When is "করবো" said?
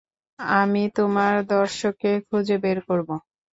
2.87-3.15